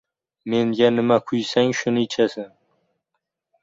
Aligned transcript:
•Meshga 0.53 0.87
nima 0.95 1.17
quysang, 1.31 1.71
shuni 1.83 2.01
ichasan. 2.09 2.51